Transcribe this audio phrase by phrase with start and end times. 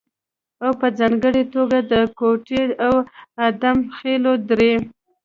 [0.63, 2.95] او په ځانګړې توګه د کوټې او
[3.47, 4.73] ادم خېلو درې